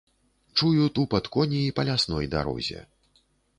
[0.59, 2.79] Чую тупат коней па лясной дарозе.